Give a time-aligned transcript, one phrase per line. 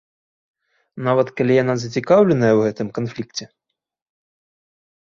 [1.07, 3.51] Нават калі яна зацікаўленая ў гэтым канфлікце.